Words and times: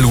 al 0.00 0.09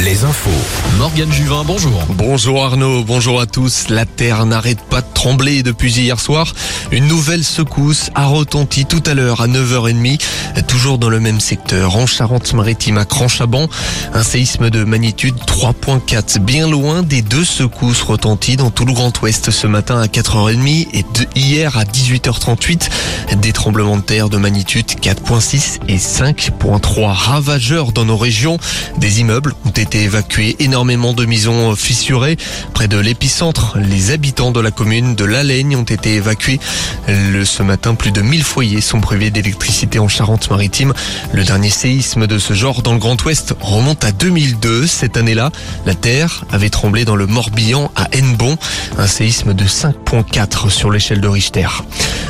Les 0.00 0.24
infos. 0.24 0.50
Morgane 0.96 1.30
Juvin, 1.30 1.62
bonjour. 1.66 2.02
Bonjour 2.08 2.64
Arnaud, 2.64 3.04
bonjour 3.04 3.38
à 3.38 3.44
tous. 3.44 3.90
La 3.90 4.06
terre 4.06 4.46
n'arrête 4.46 4.80
pas 4.80 5.02
de 5.02 5.06
trembler 5.12 5.62
depuis 5.62 5.92
hier 5.92 6.18
soir. 6.18 6.54
Une 6.90 7.06
nouvelle 7.06 7.44
secousse 7.44 8.10
a 8.14 8.26
retenti 8.26 8.86
tout 8.86 9.02
à 9.04 9.12
l'heure 9.12 9.42
à 9.42 9.48
9h30, 9.48 10.20
toujours 10.66 10.96
dans 10.96 11.10
le 11.10 11.20
même 11.20 11.38
secteur, 11.38 11.96
en 11.96 12.06
Charente-Maritime 12.06 12.96
à 12.96 13.04
Cranchaban. 13.04 13.68
Un 14.14 14.22
séisme 14.22 14.70
de 14.70 14.84
magnitude 14.84 15.34
3.4, 15.46 16.38
bien 16.38 16.66
loin 16.66 17.02
des 17.02 17.20
deux 17.20 17.44
secousses 17.44 18.02
retenties 18.02 18.56
dans 18.56 18.70
tout 18.70 18.86
le 18.86 18.94
Grand 18.94 19.12
Ouest 19.20 19.50
ce 19.50 19.66
matin 19.66 20.00
à 20.00 20.06
4h30 20.06 20.88
et 20.94 21.02
de 21.02 21.26
hier 21.34 21.76
à 21.76 21.84
18h38. 21.84 22.88
Des 23.36 23.52
tremblements 23.52 23.98
de 23.98 24.02
terre 24.02 24.30
de 24.30 24.38
magnitude 24.38 24.86
4.6 24.86 25.80
et 25.88 25.98
5.3 25.98 27.12
ravageurs 27.12 27.92
dans 27.92 28.06
nos 28.06 28.16
régions. 28.16 28.56
Des 28.96 29.20
immeubles 29.20 29.41
ont 29.64 29.70
été 29.70 30.02
évacués, 30.02 30.56
énormément 30.58 31.12
de 31.12 31.24
maisons 31.24 31.74
fissurées. 31.74 32.36
Près 32.74 32.88
de 32.88 32.98
l'épicentre, 32.98 33.78
les 33.78 34.10
habitants 34.10 34.50
de 34.50 34.60
la 34.60 34.70
commune 34.70 35.14
de 35.14 35.24
Lalagne 35.24 35.76
ont 35.76 35.82
été 35.82 36.14
évacués. 36.14 36.60
Ce 37.08 37.62
matin, 37.62 37.94
plus 37.94 38.12
de 38.12 38.20
1000 38.20 38.44
foyers 38.44 38.80
sont 38.80 39.00
privés 39.00 39.30
d'électricité 39.30 39.98
en 39.98 40.08
Charente-Maritime. 40.08 40.92
Le 41.32 41.44
dernier 41.44 41.70
séisme 41.70 42.26
de 42.26 42.38
ce 42.38 42.54
genre 42.54 42.82
dans 42.82 42.92
le 42.92 42.98
Grand 42.98 43.22
Ouest 43.24 43.54
remonte 43.60 44.04
à 44.04 44.12
2002. 44.12 44.86
Cette 44.86 45.16
année-là, 45.16 45.50
la 45.86 45.94
terre 45.94 46.44
avait 46.52 46.70
tremblé 46.70 47.04
dans 47.04 47.16
le 47.16 47.26
Morbihan 47.26 47.90
à 47.96 48.08
Hennebon. 48.12 48.56
Un 48.98 49.06
séisme 49.06 49.54
de 49.54 49.64
5.4 49.64 50.70
sur 50.70 50.90
l'échelle 50.90 51.20
de 51.20 51.28
Richter. 51.28 51.68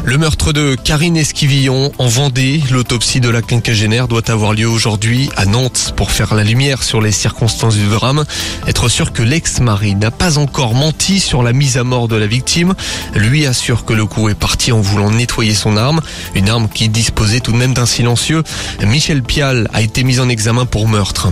Le 0.05 0.19
meurtre 0.19 0.53
de 0.53 0.75
Karine 0.75 1.17
Esquivillon 1.17 1.93
en 1.99 2.09
Vendée, 2.09 2.61
l'autopsie 2.71 3.21
de 3.21 3.29
la 3.29 3.41
quinquagénaire 3.41 4.09
doit 4.09 4.31
avoir 4.31 4.53
lieu 4.53 4.69
aujourd'hui 4.69 5.31
à 5.37 5.47
Nantes 5.47 5.95
pour 5.97 6.11
faire 6.11 6.35
la 6.35 6.43
lumière 6.43 6.83
les 7.03 7.13
circonstances 7.13 7.75
du 7.75 7.87
drame. 7.89 8.25
Être 8.67 8.89
sûr 8.89 9.13
que 9.13 9.23
l'ex-mari 9.23 9.95
n'a 9.95 10.11
pas 10.11 10.39
encore 10.39 10.75
menti 10.75 11.21
sur 11.21 11.43
la 11.43 11.53
mise 11.53 11.77
à 11.77 11.85
mort 11.85 12.09
de 12.09 12.17
la 12.17 12.27
victime. 12.27 12.75
Lui 13.15 13.47
assure 13.47 13.85
que 13.85 13.93
le 13.93 14.07
coup 14.07 14.29
est 14.29 14.35
parti 14.35 14.73
en 14.73 14.81
voulant 14.81 15.11
nettoyer 15.11 15.55
son 15.55 15.77
arme, 15.77 16.01
une 16.35 16.49
arme 16.49 16.69
qui 16.69 16.89
disposait 16.89 17.41
tout 17.41 17.53
de 17.53 17.57
même 17.57 17.75
d'un 17.75 17.87
silencieux. 17.87 18.43
Michel 18.85 19.23
Pial 19.23 19.69
a 19.73 19.83
été 19.83 20.05
mis 20.05 20.21
en 20.21 20.29
examen 20.29 20.67
pour 20.67 20.89
meurtre. 20.89 21.29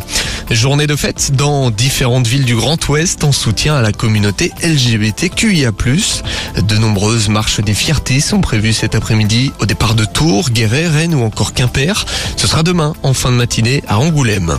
Journée 0.50 0.86
de 0.86 0.96
fête 0.96 1.32
dans 1.34 1.70
différentes 1.70 2.26
villes 2.26 2.44
du 2.44 2.56
Grand 2.56 2.88
Ouest 2.88 3.24
en 3.24 3.32
soutien 3.32 3.76
à 3.76 3.82
la 3.82 3.92
communauté 3.92 4.52
LGBTQIA+. 4.62 5.70
De 5.70 6.76
nombreuses 6.76 7.28
marches 7.28 7.60
des 7.60 7.74
fiertés 7.74 8.20
sont 8.20 8.40
prévues 8.40 8.72
cet 8.72 8.94
après-midi 8.94 9.52
au 9.60 9.66
départ 9.66 9.94
de 9.94 10.04
Tours, 10.04 10.50
Guéret, 10.50 10.88
Rennes 10.88 11.14
ou 11.14 11.22
encore 11.22 11.52
Quimper. 11.52 12.04
Ce 12.36 12.46
sera 12.46 12.62
demain 12.62 12.94
en 13.02 13.14
fin 13.14 13.30
de 13.30 13.36
matinée 13.36 13.82
à 13.86 13.98
Angoulême. 13.98 14.58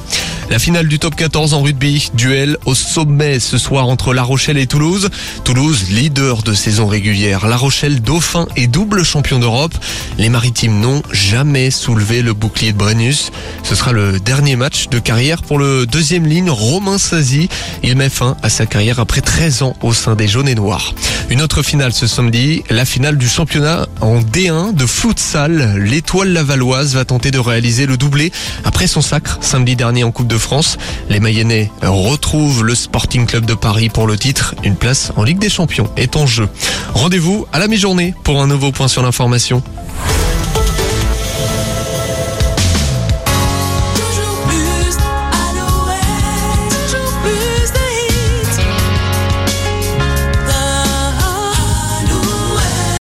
La 0.52 0.60
finale 0.60 0.90
du 0.90 1.00
top 1.00 1.16
14 1.16 1.54
en 1.54 1.62
rugby, 1.62 2.12
duel 2.14 2.58
au 2.66 2.76
sommet 2.76 3.40
ce 3.40 3.58
soir 3.58 3.88
entre 3.88 4.14
La 4.14 4.22
Rochelle 4.22 4.58
et 4.58 4.68
Toulouse. 4.68 5.10
Toulouse, 5.46 5.86
leader 5.92 6.44
de 6.44 6.54
saison 6.54 6.88
régulière. 6.88 7.48
La 7.48 7.56
Rochelle, 7.56 8.02
dauphin 8.02 8.48
et 8.58 8.68
double 8.68 9.06
champion 9.06 9.40
d'Europe. 9.40 9.74
Les 10.18 10.28
maritimes 10.28 10.82
n'ont 10.82 11.04
jamais 11.10 11.72
soulevé 11.72 12.22
le 12.22 12.34
bouclier 12.34 12.74
de 12.74 12.78
Brennus. 12.78 13.32
Ce 13.64 13.76
sera 13.76 13.94
le 13.94 14.20
dernier 14.20 14.58
match 14.58 14.90
de 14.90 15.00
carrière 15.00 15.42
pour 15.42 15.58
le 15.58 15.86
deuxième 15.86 16.28
ligne, 16.28 16.50
Romain 16.50 16.98
Sazi. 16.98 17.48
Il 17.82 17.96
met 17.96 18.10
fin 18.10 18.36
à 18.44 18.50
sa 18.50 18.66
carrière 18.66 19.00
après 19.00 19.22
13 19.22 19.62
ans 19.62 19.78
au 19.82 19.94
sein 19.94 20.16
des 20.16 20.28
jaunes 20.28 20.50
et 20.50 20.56
noirs. 20.56 20.94
Une 21.30 21.42
autre 21.42 21.64
finale 21.64 21.94
ce 21.94 22.08
samedi, 22.08 22.64
la 22.70 22.84
finale 22.84 23.18
du 23.18 23.30
championnat 23.30 23.88
en 24.02 24.20
D1 24.20 24.74
de 24.74 24.86
futsal. 24.86 25.78
L'étoile 25.78 26.34
lavalloise 26.34 26.96
va 26.96 27.06
tenter 27.06 27.32
de 27.32 27.40
réaliser 27.40 27.86
le 27.86 27.96
doublé 27.96 28.34
après 28.66 28.88
son 28.88 29.02
sacre 29.02 29.38
samedi 29.40 29.78
dernier 29.78 30.04
en 30.04 30.12
Coupe 30.12 30.28
de 30.28 30.41
France. 30.42 30.78
Les 31.09 31.20
Mayennais 31.20 31.72
retrouvent 31.81 32.64
le 32.64 32.75
Sporting 32.75 33.25
Club 33.25 33.45
de 33.45 33.53
Paris 33.53 33.89
pour 33.89 34.08
le 34.08 34.17
titre. 34.17 34.56
Une 34.64 34.75
place 34.75 35.14
en 35.16 35.23
Ligue 35.23 35.39
des 35.39 35.49
Champions 35.49 35.89
est 35.95 36.16
en 36.16 36.26
jeu. 36.26 36.49
Rendez-vous 36.93 37.48
à 37.54 37.60
la 37.60 37.67
mi-journée 37.67 38.14
pour 38.23 38.42
un 38.42 38.48
nouveau 38.48 38.71
point 38.71 38.88
sur 38.88 39.04
l'information. 39.04 39.64